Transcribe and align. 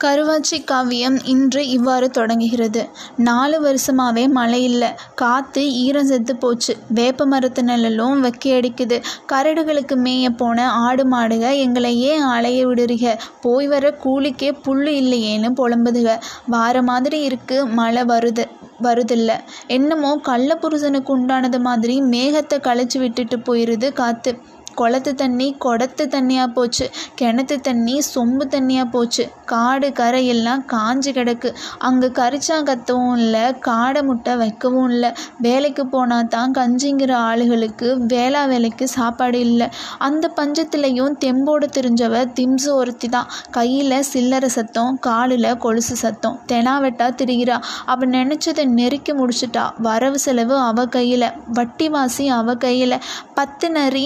கருவாச்சி 0.00 0.64
காவியம் 0.64 1.16
இன்று 1.24 1.68
இவ்வாறு 1.68 2.10
தொடங்குகிறது. 2.10 2.82
நாலு 3.16 3.60
வருஷமாகவே 3.60 4.28
மழை 4.28 4.64
இல்லை. 4.64 4.88
காற்று 5.14 5.62
ஈரம் 5.72 6.06
செத்து 6.06 6.36
போச்சு. 6.36 6.76
வேப்ப 6.88 7.26
மரத்து 7.26 7.62
நிழலும் 7.64 8.24
வெக்கையடிக்குது 8.24 8.96
கரடுகளுக்கு 9.32 9.96
மேய 9.96 10.28
போன 10.36 10.72
ஆடு 10.72 11.04
மாடுக 11.04 11.44
எங்களை 11.56 11.92
ஏன் 12.00 12.22
அலைய 12.22 12.66
விடுறீக? 12.66 13.14
போய் 13.40 13.66
வர 13.66 13.94
கூலிக்கே 14.04 14.50
புல்லு 14.66 14.94
இல்லையேன்னு 15.02 15.50
புலம்புதுக. 15.60 16.18
வார 16.46 16.82
மாதிரி 16.82 17.20
இருக்கு 17.20 17.66
மழை 17.66 18.02
வருது 18.02 18.46
வருதில்ல. 18.82 19.32
என்னமோ 19.66 20.10
கள்ள 20.22 20.54
புருஷனுக்கு 20.54 21.10
உண்டானது 21.18 21.60
மாதிரி 21.60 22.00
மேகத்தை 22.14 22.58
களைச்சி 22.60 22.98
விட்டுட்டு 22.98 23.36
போயிடுது 23.38 23.92
காற்று 23.92 24.32
குளத்து 24.74 25.14
தண்ணி 25.14 25.48
குடத்து 25.64 26.04
தண்ணியாக 26.14 26.46
போச்சு. 26.46 26.86
கிணத்து 27.20 27.56
தண்ணி 27.60 27.96
சொம்பு 28.14 28.44
தண்ணியாக 28.54 28.86
போச்சு. 28.90 29.24
காடு 29.44 29.92
கரை 29.92 30.26
எல்லாம் 30.26 30.62
காஞ்சு 30.72 31.10
கிடக்கு. 31.18 31.50
அங்கே 31.78 32.06
கரிச்சா 32.06 32.56
கத்தவும் 32.70 33.16
இல்லை 33.16 33.44
காடை 33.66 34.02
முட்டை 34.02 34.34
வைக்கவும் 34.36 34.88
இல்லை. 34.88 35.10
வேலைக்கு 35.38 35.86
போனால் 35.86 36.28
தான் 36.28 36.52
கஞ்சிங்கிற 36.58 37.12
ஆளுகளுக்கு 37.30 37.88
வேளா 38.14 38.44
வேலைக்கு 38.44 38.88
சாப்பாடு 38.88 39.40
இல்லை. 39.40 39.68
அந்த 39.98 40.30
பஞ்சத்துலேயும் 40.36 41.14
தெம்போடு 41.24 41.68
தெரிஞ்சவ 41.78 42.24
திம்சு 42.40 42.70
ஒருத்தி 42.72 43.08
தான். 43.08 43.28
கையில் 43.50 43.96
சில்லறை 44.02 44.48
சத்தம் 44.48 44.98
காலில் 44.98 45.50
கொலுசு 45.56 45.96
சத்தம். 45.96 46.38
தெனாவெட்டா 46.52 47.08
திரிகிறா. 47.20 47.58
அவள் 47.86 48.08
நினச்சதை 48.08 48.64
நெருக்கி 48.78 49.12
முடிச்சிட்டா. 49.12 49.64
வரவு 49.78 50.18
செலவு 50.18 50.56
அவ 50.58 50.86
கையில். 50.86 51.28
வட்டி 51.48 51.88
வாசி 51.88 52.28
அவ 52.28 52.54
கையில். 52.54 52.96
பத்து 53.34 53.70
நரி 53.70 54.04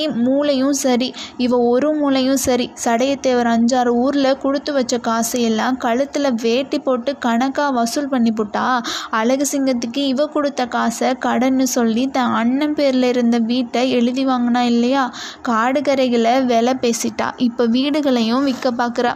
மூளையும் 0.59 0.79
சரி 0.81 1.09
இவ 1.37 1.59
ஒரு 1.71 1.89
மூளையும் 1.95 2.41
சரி. 2.45 2.65
சடையத்தேவர் 2.85 3.51
அஞ்சாறு 3.51 3.91
ஊரில் 3.97 4.39
கொடுத்து 4.39 4.71
வச்ச 4.73 4.95
காசு 4.99 5.37
எல்லாம் 5.41 5.77
கழுத்தில் 5.77 6.31
வேட்டி 6.43 6.79
போட்டு 6.79 7.11
கணக்காக 7.19 7.71
வசூல் 7.71 8.09
பண்ணி 8.09 8.33
போட்டா? 8.33 8.65
அழகு 9.11 9.47
சிங்கத்துக்கு 9.53 10.03
இவ 10.13 10.27
கொடுத்த 10.27 10.67
காசை 10.67 11.11
கடன்னு 11.27 11.67
சொல்லி 11.77 12.05
தன் 12.07 12.35
அண்ணன் 12.35 12.75
பேரில் 12.75 13.09
இருந்த 13.09 13.39
வீட்டை 13.39 13.85
எழுதி 13.91 14.27
வாங்கினா 14.27 14.63
இல்லையா? 14.73 15.05
காடு 15.43 15.81
கரைகளை 15.81 16.35
விலை 16.45 16.75
பேசிட்டா. 16.81 17.29
இப்போ 17.39 17.67
வீடுகளையும் 17.67 18.45
விற்க 18.45 18.71
பார்க்குறா 18.73 19.15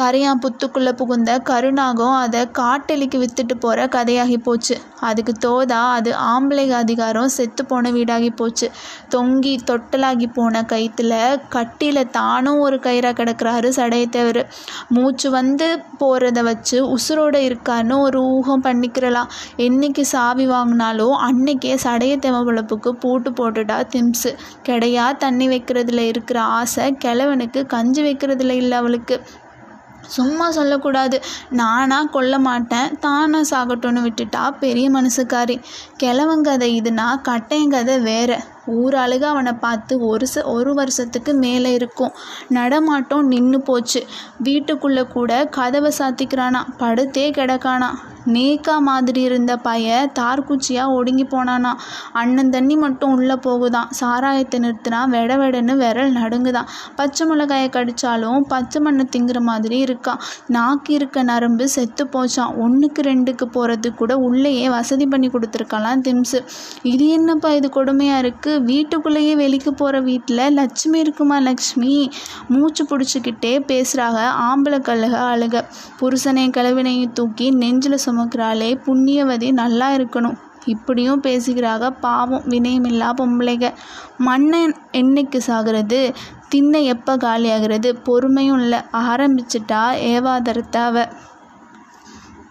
கரையான் 0.00 0.42
புத்துக்குள்ளே 0.42 0.92
புகுந்த 0.92 1.30
கருணாகம் 1.38 2.16
அதை 2.16 2.50
காட்டெலிக்கு 2.50 3.18
வித்துட்டு 3.18 3.54
போகிற 3.60 3.86
கதையாகி 3.86 4.36
போச்சு. 4.36 4.76
அதுக்கு 5.00 5.32
தோதா 5.46 5.80
அது 5.92 6.10
ஆம்பளை 6.32 6.70
அதிகாரம் 6.70 7.28
செத்து 7.28 7.64
போன 7.64 7.90
வீடாகி 7.90 8.30
போச்சு. 8.36 8.70
தொங்கி 9.14 9.54
தொட்டலாகி 9.70 10.26
போன 10.34 10.62
கயிற்றுல 10.62 11.14
கட்டியில் 11.48 12.10
தானும் 12.10 12.58
ஒரு 12.58 12.76
கயிறாக 12.76 13.16
கிடக்குறாரு 13.20 13.70
சடையத்தவர். 13.76 14.40
மூச்சு 14.88 15.30
வந்து 15.30 15.68
போகிறத 16.00 16.42
வச்சு 16.42 16.96
உசுரோடு 16.96 17.40
இருக்காருன்னு 17.48 17.98
ஒரு 18.00 18.20
ஊகம் 18.22 18.64
பண்ணிக்கிறலாம் 18.64 19.30
என்னைக்கு 19.56 20.00
சாவி 20.00 20.46
வாங்கினாலும் 20.48 21.16
அன்னைக்கே 21.28 21.74
சடையத்தேவ 21.84 22.44
பொழப்புக்கு 22.48 22.92
பூட்டு 23.02 23.30
போட்டுட்டா 23.30 23.78
திம்ஸு 23.94 24.32
கிடையா 24.62 25.12
தண்ணி 25.12 25.48
வைக்கிறதுல 25.48 25.98
இருக்கிற 25.98 26.40
ஆசை 26.58 26.86
கிழவனுக்கு 27.04 27.66
கஞ்சி 27.66 28.02
வைக்கிறதுல 28.02 28.56
இல்லை 28.62 28.78
அவளுக்கு. 28.78 29.16
சும்மா 30.06 30.50
சொல்லக்கூடாது. 30.50 31.22
நானாக 31.50 32.08
கொல்ல 32.08 32.38
மாட்டேன். 32.38 32.98
தானாக 32.98 33.48
சாகட்டும்னு 33.50 34.06
விட்டுட்டா 34.06 34.50
பெரிய 34.50 34.90
மனசுக்காரி. 34.90 35.62
கிழவங்கதை 36.02 36.80
இதுனா 36.80 37.20
கட்டையங்கதை 37.28 38.00
வேற. 38.00 38.42
ஊராளுக 38.66 39.28
அவனை 39.28 39.52
பார்த்து 39.52 40.00
ஒரு 40.00 40.26
ச 40.34 40.44
ஒரு 40.44 40.74
வருஷத்துக்கு 40.74 41.32
மேலே 41.32 41.72
இருக்கும். 41.72 42.12
நடமாட்டம் 42.48 43.26
நின்று 43.26 43.60
போச்சு. 43.60 44.06
வீட்டுக்குள்ளே 44.38 45.02
கூட 45.02 45.46
கதவை 45.46 45.92
சாத்திக்கிறானா. 45.98 46.64
படுத்தே 46.78 47.30
கிடக்கானா. 47.30 47.88
நேக்கா 48.32 48.78
மாதிரி 48.80 49.20
இருந்த 49.20 49.56
பைய 49.56 50.10
தார்குச்சியாக 50.18 50.94
ஒடுங்கி 50.98 51.24
போனானா. 51.24 51.72
அண்ணன் 52.12 52.50
தண்ணி 52.50 52.76
மட்டும் 52.76 53.12
உள்ளே 53.12 53.34
போகுதான் 53.34 53.88
சாராயத்தை 54.00 54.60
நிறுத்தினா 54.60 55.00
வெட 55.08 55.32
வெடன்னு 55.42 55.76
விரல் 55.76 56.12
நடுங்குதான் 56.12 56.68
பச்சை 56.96 57.26
மிளகாயை 57.28 57.68
கடிச்சாலும் 57.70 58.40
பச்சை 58.48 58.82
மண்ணை 58.82 59.06
திங்குற 59.16 59.40
மாதிரி 59.40 59.84
இருக்கான் 59.84 60.20
நாக்கு 60.46 60.94
இருக்க 60.94 61.22
நரம்பு 61.22 61.68
செத்து 61.68 62.04
போச்சான் 62.04 62.54
ஒன்றுக்கு 62.58 63.02
ரெண்டுக்கு 63.02 63.46
போகிறதுக்கு 63.54 63.94
கூட 63.94 64.16
உள்ளேயே 64.18 64.68
வசதி 64.68 65.06
பண்ணி 65.06 65.28
கொடுத்துருக்கலாம் 65.28 66.02
திம்ஸு 66.08 66.40
இது 66.82 67.08
என்னப்பா 67.08 67.50
இது 67.50 67.68
கொடுமையாக 67.68 68.22
இருக்குது 68.24 68.62
வீட்டுக்குள்ளேயே 68.62 69.34
வெளிக்கு 69.36 69.74
போகிற 69.74 70.00
வீட்டில் 70.00 70.44
லட்சுமி 70.52 70.98
இருக்குமா 70.98 71.38
லக்ஷ்மி 71.38 71.94
மூச்சு 72.48 72.84
பிடிச்சிக்கிட்டே 72.84 73.52
பேசுகிறாங்க 73.70 74.20
ஆம்பளை 74.48 74.78
கழுக 74.80 75.14
அழுக. 75.32 75.64
புருஷனை 76.00 76.44
கழுவினையும் 76.48 77.12
தூக்கி 77.12 77.50
நெஞ்சில் 77.50 77.96
சுமக்கிறாளே 78.18 78.70
புண்ணியவதி 78.86 79.52
நல்லா 79.52 79.94
இருக்கணும். 79.96 80.38
இப்படியும் 80.64 81.20
பேசுகிறாக 81.20 81.90
பாவம் 81.90 82.42
வினயமில்லா 82.48 83.10
பொம்பளைக. 83.20 83.72
மண்ணன் 84.18 84.74
என்னைக்கு 84.92 85.38
சாகிறது 85.46 86.14
திண்ணை 86.48 86.84
எப்போ 86.84 87.16
காலியாகிறது? 87.16 87.88
பொறுமையும் 88.04 88.60
இல்லை. 88.60 88.78
ஆரம்பிச்சிட்டா 88.92 89.82
ஏவாதரத்தாவை. 90.12 91.04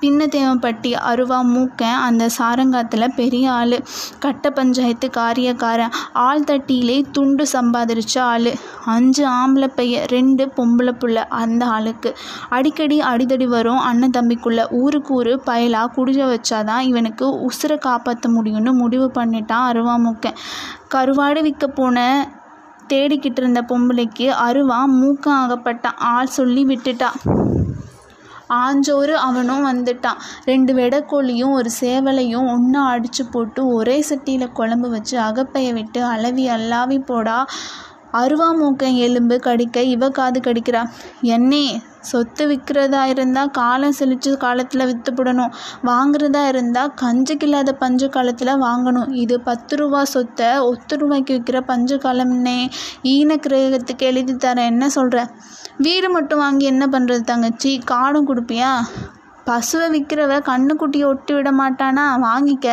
பின்ன 0.01 0.25
தேவப்பட்டி 0.35 0.89
அருவா 1.11 1.39
மூக்கன் 1.53 1.99
அந்த 2.07 2.29
சாரங்காத்தில் 2.29 3.13
பெரிய 3.15 3.51
ஆள். 3.51 3.83
கட்ட 4.19 4.49
பஞ்சாயத்து 4.49 5.09
காரியக்காரன். 5.17 5.93
ஆள் 6.13 6.43
தட்டியிலே 6.43 7.03
துண்டு 7.11 7.45
சம்பாதிச்ச 7.51 8.19
ஆள். 8.19 8.51
அஞ்சு 8.85 9.27
ஆம்பளை 9.27 9.67
பையன் 9.75 10.05
ரெண்டு 10.05 10.51
பொம்பளை 10.57 10.93
புள்ள 10.99 11.13
அந்த 11.13 11.65
ஆளுக்கு. 11.65 12.17
அடிக்கடி 12.49 12.99
அடிதடி 12.99 13.47
வரும் 13.47 13.77
அண்ணன் 13.77 14.15
தம்பிக்குள்ள. 14.17 14.71
ஊருக்கு 14.71 15.13
ஊர் 15.13 15.43
பயலாக 15.43 15.91
குடிஜ 15.95 16.19
வச்சாதான் 16.33 16.79
இவனுக்கு 16.79 17.49
உசுரை 17.49 17.77
காப்பாற்ற 17.77 18.29
முடியும்னு 18.29 18.71
முடிவு 18.71 19.11
பண்ணிட்டான் 19.13 19.67
அருவா 19.71 19.97
மூக்கன் 20.07 20.37
கருவாடு 20.95 21.41
விற்க 21.41 21.67
போன 21.67 22.27
தேடிக்கிட்டு 22.87 23.41
இருந்த 23.43 23.61
பொம்பளைக்கு 23.61 24.27
அருவா 24.47 24.79
மூக்கம் 25.01 25.39
ஆகப்பட்டான். 25.43 25.97
ஆள் 25.97 26.27
சொல்லி 26.27 26.65
விட்டுட்டான் 26.65 27.56
ஆஞ்சோறு 28.49 29.13
அவனும் 29.13 29.65
வந்துட்டான். 29.67 30.19
ரெண்டு 30.45 30.73
வெடக்கோழியும் 30.73 31.51
ஒரு 31.51 31.69
சேவலையும் 31.79 32.47
ஒன்றா 32.47 32.85
அடித்து 32.85 33.25
போட்டு 33.25 33.67
ஒரே 33.67 34.03
சட்டியில் 34.09 34.51
குழம்பு 34.51 34.89
வச்சு 34.89 35.19
அகப்பைய 35.19 35.73
விட்டு 35.73 36.01
அளவி 36.03 36.45
அல்லாவி 36.47 36.99
போடா. 36.99 37.45
அருவாமூக்கை 38.13 38.95
எலும்பு 38.95 39.39
கடிக்க 39.39 39.81
இவ 39.81 40.09
காது 40.09 40.39
கடிக்கிறா. 40.39 40.83
என்னே 41.21 41.81
சொத்து 42.11 42.43
விற்கிறதா 42.49 43.01
இருந்தால் 43.13 43.51
காலம் 43.59 43.97
செழிச்ச 43.99 44.35
காலத்தில் 44.45 44.87
விற்றுப்படணும் 44.89 45.53
வாங்குறதா 45.89 46.43
இருந்தால் 46.53 46.93
கஞ்சிக்கு 47.01 47.47
இல்லாத 47.47 47.73
பஞ்சு 47.83 48.09
காலத்தில் 48.15 48.53
வாங்கணும். 48.65 49.11
இது 49.23 49.35
பத்து 49.49 49.75
ரூபா 49.81 50.01
சொத்தை 50.15 50.49
ஒத்து 50.69 50.97
ரூபாய்க்கு 51.01 51.35
விற்கிற 51.37 51.59
பஞ்சு 51.71 51.97
காலம்னே 52.05 52.57
ஈன 53.15 53.39
கிரகத்துக்கு 53.45 54.09
எழுதி 54.11 54.35
தரேன். 54.45 54.71
என்ன 54.73 54.89
சொல்கிற 54.97 55.27
வீடு 55.85 56.07
மட்டும் 56.15 56.43
வாங்கி 56.45 56.65
என்ன 56.73 56.83
பண்ணுறது 56.93 57.23
தங்கச்சி? 57.31 57.71
காடும் 57.91 58.27
கொடுப்பியா? 58.29 58.71
பசுவை 59.49 59.87
விற்கிறவ 59.95 60.39
கண்ணுக்குட்டியை 60.49 61.05
ஒட்டி 61.11 61.33
விட 61.33 61.49
மாட்டானா? 61.51 62.05
வாங்கிக்க. 62.27 62.67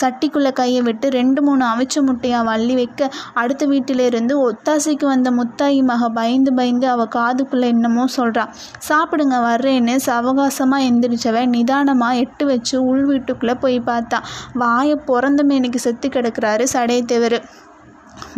சட்டிக்குள்ளே 0.00 0.52
கையை 0.52 0.80
விட்டு 0.80 1.06
ரெண்டு 1.10 1.42
மூணு 1.42 1.64
அவிச்ச 1.64 2.02
முட்டையாக 2.02 2.48
வள்ளி 2.50 2.74
வைக்க 2.74 3.10
அடுத்த 3.34 3.66
வீட்டிலேருந்து 3.66 4.34
ஒத்தாசைக்கு 4.46 5.06
வந்த 5.06 5.30
முத்தாயி 5.30 5.80
மக 5.82 6.08
பயந்து 6.18 6.52
பயந்து 6.52 6.88
அவள் 6.88 7.12
காதுக்குள்ளே 7.16 7.68
என்னமோ 7.74 8.04
சொல்கிறா 8.16 8.44
சாப்பிடுங்க 8.88 9.36
வர்றேன்னு 9.48 9.96
சவகாசமாக 10.06 10.86
எந்திரிச்சவ 10.88 11.46
நிதானமாக 11.46 12.22
எட்டு 12.24 12.46
வச்சு 12.46 12.76
உள் 12.84 13.04
வீட்டுக்குள்ளே 13.04 13.54
போய் 13.54 13.78
பார்த்தா. 13.90 14.20
வாயை 14.54 14.96
பிறந்த 15.08 15.42
மேனிக்கு 15.44 15.80
செத்து 15.86 16.08
கிடக்குறாரு 16.08 16.66
சடையத்தேவர் 16.72 17.38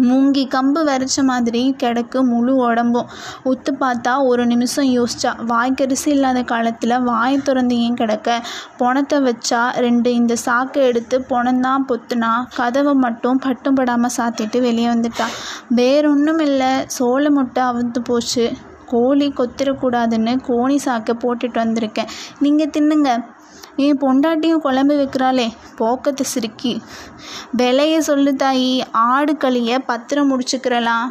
மூங்கி 0.02 0.44
கம்பு 0.54 0.80
வரைச்ச 0.86 1.22
மாதிரி 1.22 1.76
கிடக்கு 1.82 2.22
முழு 2.22 2.56
உடம்பும். 2.56 3.08
உத்து 3.44 3.72
பார்த்தா 3.80 4.12
ஒரு 4.24 4.46
நிமிஷம் 4.46 4.88
யோசிச்சா 4.88 5.32
வாய்க்கரிசி 5.48 6.06
இல்லாத 6.06 6.42
காலத்தில் 6.42 7.00
வாய் 7.00 7.42
திறந்து 7.42 7.78
ஏன் 7.78 7.94
கிடக்க? 7.94 8.40
பொணத்தை 8.78 9.18
வச்சா 9.20 9.62
ரெண்டு 9.76 10.14
இந்த 10.14 10.36
சாக்கை 10.36 10.82
எடுத்து 10.82 11.18
புணந்தான் 11.30 11.86
பொத்துனா 11.88 12.32
கதவை 12.56 12.94
மட்டும் 12.94 13.38
பட்டும் 13.38 13.74
படாமல் 13.74 14.16
சாத்திட்டு 14.16 14.60
வெளியே 14.60 14.88
வந்துட்டா. 14.88 15.28
வேறொன்றும் 15.68 16.38
இல்லை 16.38 16.72
சோள 16.86 17.30
முட்டை 17.30 17.62
அவுத்து 17.62 17.98
போச்சு. 18.04 18.46
கோழி 18.94 19.28
கொத்திரக்கூடாதுன்னு 19.38 20.32
கோணி 20.48 20.76
சாக்கை 20.86 21.14
போட்டுட்டு 21.22 21.58
வந்திருக்கேன். 21.62 22.10
நீங்கள் 22.44 22.72
தின்னுங்க. 22.76 23.10
என் 23.84 24.00
பொண்டாட்டியும் 24.00 24.62
குழம்பு 24.64 24.94
வைக்கிறாளே 25.00 25.46
போக்கத்தை 25.78 26.24
சிரிக்கி. 26.32 26.72
விலைய 27.58 27.98
சொல்லு 28.08 28.32
தாயி 28.42 28.72
ஆடு 29.10 29.32
களியை 29.44 29.78
பத்திரம் 29.86 30.30
முடிச்சுக்கிறலாம். 30.30 31.08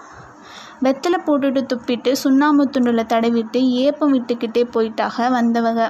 வெத்தலை 0.86 1.20
போட்டுட்டு 1.28 1.62
துப்பிட்டு 1.72 2.12
சுண்ணாம்பு 2.24 2.64
துண்டில் 2.74 3.10
தடவிட்டு 3.14 3.62
ஏப்பம் 3.84 4.14
விட்டுக்கிட்டே 4.14 4.64
போயிட்டாக 4.76 5.30
வந்தவங்க 5.32 5.84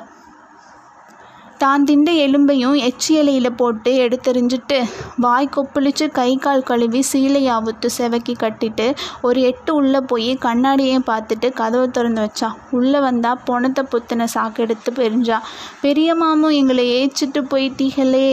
தான் 1.61 1.85
திண்ட 1.87 2.09
எலும்பையும் 2.25 2.75
எச்சி 2.87 3.11
இலையில் 3.19 3.57
போட்டு 3.59 3.91
எடுத்தெறிஞ்சிட்டு 4.03 4.77
வாய் 5.23 5.47
கொப்பளிச்சு 5.55 6.05
கை 6.17 6.29
கால் 6.35 6.65
கழுவி 6.69 7.01
சீலை 7.09 7.41
ஆவுத்து 7.55 7.87
செவக்கி 7.97 8.33
கட்டிட்டு 8.43 8.85
ஒரு 9.27 9.39
எட்டு 9.49 9.71
உள்ளே 9.79 9.99
போய் 10.01 10.29
கண்ணாடியையும் 10.45 11.05
பார்த்துட்டு 11.09 11.47
கதவை 11.59 11.87
திறந்து 11.87 12.21
வச்சா. 12.25 12.49
உள்ளே 12.77 12.99
வந்தால் 12.99 13.41
பொணத்தை 13.47 13.83
புத்தின 13.93 14.27
சாக்கு 14.33 14.63
எடுத்து 14.65 14.91
பெரிஞ்சா. 14.99 15.39
பெரிய 15.81 16.15
மாமும் 16.15 16.55
எங்களை 16.59 16.85
ஏச்சிட்டு 16.99 17.43
போயிட்டீங்களே 17.53 18.29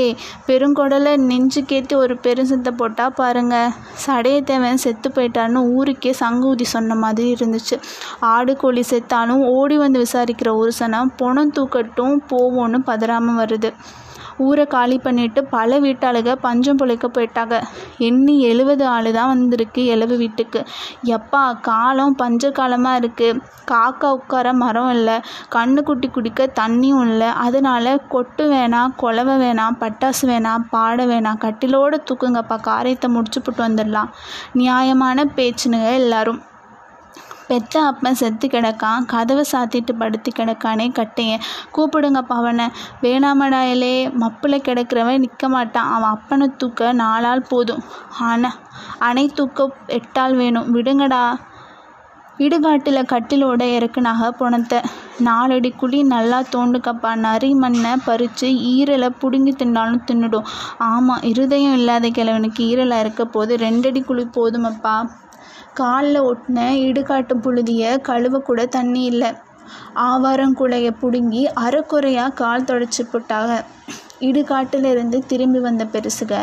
பெருங்கொடலை 0.48 1.14
நெஞ்சுக்கேற்றி 1.30 1.96
ஒரு 2.02 2.16
பெருசத்தை 2.26 2.74
போட்டால் 2.82 3.16
பாருங்கள் 3.20 3.74
சடையத்தேவன் 4.06 4.82
செத்து 4.84 5.10
போயிட்டான்னு 5.16 5.64
ஊருக்கே 5.76 6.14
சங்கூதி 6.22 6.68
சொன்ன 6.74 6.98
மாதிரி 7.04 7.28
இருந்துச்சு. 7.36 7.78
ஆடு 8.34 8.54
கோழி 8.56 8.84
செத்தாலும் 8.92 9.44
ஓடி 9.56 9.78
வந்து 9.84 10.04
விசாரிக்கிற 10.06 10.52
ஒரு 10.62 10.72
சனம் 10.80 11.12
பொணம் 11.22 11.54
தூக்கட்டும் 11.58 12.16
போவோன்னு 12.32 12.80
வராமல் 13.16 13.40
வருது. 13.42 13.70
ஊரை 14.44 14.64
காலி 14.72 14.96
பண்ணிட்டு 15.04 15.40
பல 15.54 15.76
வீட்டாளுக 15.84 16.30
பஞ்சம் 16.46 16.78
பிழைக்க 16.80 17.06
போயிட்டாங்க. 17.08 17.56
எண்ணி 18.06 18.34
எழுபது 18.48 18.84
ஆள் 18.94 19.08
தான் 19.16 19.30
வந்திருக்கு 19.32 19.82
எழுவு 19.92 20.16
வீட்டுக்கு. 20.22 20.60
எப்பா 21.16 21.42
காலம் 21.68 22.16
பஞ்ச 22.22 22.50
காலமாக 22.58 23.00
இருக்குது 23.02 23.38
காக்கா 23.70 24.08
உட்கார 24.18 24.52
மரம் 24.62 24.90
இல்லை. 24.96 25.16
கண்ணுக்குட்டி 25.56 26.10
குடிக்க 26.16 26.48
தண்ணியும் 26.60 27.04
இல்லை. 27.10 27.30
அதனால 27.44 27.96
கொட்டு 28.14 28.46
வேணாம் 28.52 28.96
குலவை 29.04 29.36
வேணாம் 29.44 29.78
பட்டாசு 29.84 30.26
வேணாம் 30.32 30.66
பாட 30.74 31.06
வேணாம் 31.12 31.42
கட்டிலோடு 31.46 31.98
தூக்குங்கப்பா 32.10 32.58
காரியத்தை 32.70 33.10
முடிச்சு 33.16 33.40
போட்டு 33.46 33.64
வந்துடலாம். 33.68 34.12
நியாயமான 34.62 35.26
பேச்சுனுங்க 35.38 35.90
எல்லாரும். 36.02 36.42
பெத்த 37.48 37.80
அப்பன் 37.80 38.14
செத்து 38.14 38.48
கிடக்கான் 38.48 39.04
கதவை 39.06 39.44
சாத்திட்டு 39.52 39.92
படுத்து 39.98 40.30
கிடக்கானே 40.36 40.86
கட்டையன் 40.98 41.44
கூப்பிடுங்க 41.76 42.20
பவனை 42.30 42.66
வேணாமடாயிலே 43.02 43.94
மப்பில் 44.22 44.64
கிடக்கிறவன் 44.68 45.18
நிற்க 45.18 45.48
மாட்டான். 45.48 45.90
அவன் 45.90 46.14
அப்பனை 46.16 46.56
தூக்க 46.56 46.92
நாளால் 46.92 47.46
போதும். 47.48 47.82
அணை 48.18 48.50
அணை 48.98 49.26
தூக்க 49.28 49.70
எட்டால் 49.86 50.34
வேணும். 50.34 50.74
விடுங்கடா. 50.74 51.24
இடுகாட்டில் 52.38 53.08
கட்டிலோட 53.12 53.62
இறக்குனாக 53.76 54.28
பொணத்தை. 54.40 54.84
நாலடி 55.18 55.70
குழி 55.70 56.02
நல்லா 56.02 56.40
தோண்டுக்கப்பா. 56.40 57.14
நரி 57.14 57.54
மண்ணை 57.54 57.92
பறித்து 58.04 58.48
ஈரலை 58.48 59.08
பிடுங்கி 59.20 59.52
தின்னாலும் 59.52 60.02
தின்னுடும். 60.06 60.48
ஆமாம் 60.78 61.22
இருதயம் 61.22 61.72
இல்லாத 61.72 62.08
கிழவனுக்கு 62.08 62.62
ஈரலாக 62.72 63.00
இருக்க 63.00 63.24
போது 63.24 63.56
ரெண்டடி 63.56 64.04
குழி 64.04 64.26
போதுமப்பா. 64.36 64.96
காலில் 65.80 66.20
ஒட்டின 66.22 66.66
இடுகாட்டு 66.86 67.34
புழுதியை 67.44 67.90
கழுவக்கூட 68.08 68.60
தண்ணி 68.76 69.02
இல்லை. 69.12 69.30
ஆவாரம் 70.08 70.56
குலையை 70.58 70.92
பிடுங்கி 71.00 71.42
அரைக்குறையாக 71.64 72.36
கால் 72.42 72.68
தொடச்சி 72.68 73.02
போட்டாங்க 73.12 73.54
இடுகாட்டிலிருந்து 74.20 75.18
திரும்பி 75.26 75.58
வந்த 75.58 75.84
பெருசுக 75.84 76.34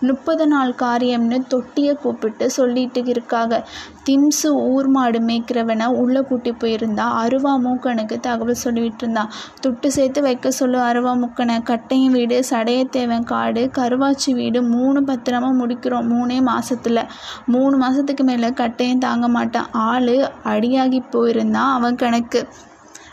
முப்பது 0.00 0.46
நாள் 0.46 0.74
காரியம்னு 0.78 1.38
தொட்டியை 1.48 1.94
கூப்பிட்டு 1.94 2.50
சொல்லிட்டு 2.50 3.04
இருக்காங்க 3.04 3.64
திம்சு 4.08 4.50
ஊர் 4.72 4.88
மாடு 4.88 5.18
மேய்க்கிறவனை 5.20 5.86
உள்ளே 5.86 6.20
கூட்டி 6.20 6.50
போயிருந்தா 6.52 7.06
அருவா 7.22 7.52
மூக்கனுக்கு 7.64 8.20
தகவல் 8.20 8.54
சொல்லிட்டு 8.54 8.96
இருந்தான் 8.98 9.30
துட்டு 9.66 9.86
சேர்த்து 9.86 10.22
வைக்க 10.22 10.50
சொல்லு 10.50 10.78
அருவா 10.78 11.12
மூக்கனை. 11.22 11.56
கட்டையும் 11.62 12.10
வீடு 12.10 12.44
சடையத்தேவன் 12.50 13.24
காடு 13.24 13.70
கருவாச்சி 13.78 14.30
வீடு 14.32 14.62
மூணு 14.62 15.00
பத்திரமா 15.00 15.50
முடிக்கிறோம் 15.60 16.08
மூணே 16.14 16.38
மாசத்துல. 16.50 17.08
மூணு 17.46 17.76
மாசத்துக்கு 17.86 18.22
மேலே 18.22 18.48
கட்டையும் 18.48 18.98
தாங்க 18.98 19.28
மாட்டான். 19.28 19.68
ஆள் 19.72 20.14
அடியாகி 20.44 21.00
போயிருந்தான் 21.12 21.72
அவன் 21.72 21.96
கணக்கு. 21.96 22.46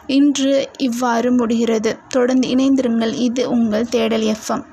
இன்று 0.08 0.70
இவ்வாறு 0.78 1.32
முடிகிறது. 1.32 1.98
தொடர்ந்து 2.08 2.48
இணைந்திருங்கள். 2.48 3.14
இது 3.14 3.50
உங்கள் 3.50 3.90
தேடல் 3.90 4.22
எஃப்எம் 4.22 4.64